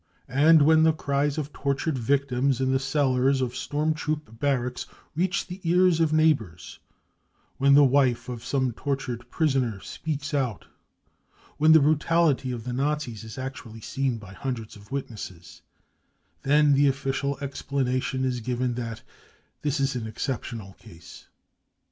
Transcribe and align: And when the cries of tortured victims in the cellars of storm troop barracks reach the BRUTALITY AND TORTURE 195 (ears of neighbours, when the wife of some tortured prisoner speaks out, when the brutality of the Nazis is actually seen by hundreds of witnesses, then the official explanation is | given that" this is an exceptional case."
And 0.27 0.63
when 0.63 0.81
the 0.81 0.93
cries 0.93 1.37
of 1.37 1.53
tortured 1.53 1.95
victims 1.95 2.59
in 2.59 2.71
the 2.71 2.79
cellars 2.79 3.39
of 3.39 3.55
storm 3.55 3.93
troop 3.93 4.39
barracks 4.39 4.87
reach 5.15 5.45
the 5.45 5.59
BRUTALITY 5.59 6.01
AND 6.01 6.09
TORTURE 6.09 6.15
195 6.15 6.79
(ears 6.79 6.79
of 6.79 6.79
neighbours, 6.79 6.79
when 7.59 7.73
the 7.75 7.83
wife 7.83 8.27
of 8.27 8.43
some 8.43 8.71
tortured 8.71 9.29
prisoner 9.29 9.79
speaks 9.81 10.33
out, 10.33 10.65
when 11.57 11.73
the 11.73 11.79
brutality 11.79 12.51
of 12.51 12.63
the 12.63 12.73
Nazis 12.73 13.23
is 13.23 13.37
actually 13.37 13.81
seen 13.81 14.17
by 14.17 14.33
hundreds 14.33 14.75
of 14.75 14.91
witnesses, 14.91 15.61
then 16.41 16.73
the 16.73 16.87
official 16.87 17.37
explanation 17.39 18.25
is 18.25 18.39
| 18.39 18.39
given 18.39 18.73
that" 18.73 19.03
this 19.61 19.79
is 19.79 19.95
an 19.95 20.07
exceptional 20.07 20.73
case." 20.79 21.27